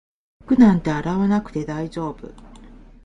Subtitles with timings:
[0.47, 2.33] 服なんて洗わなくて大丈夫